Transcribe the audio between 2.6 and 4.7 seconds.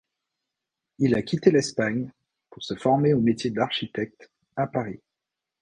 se former au métier d'architecte à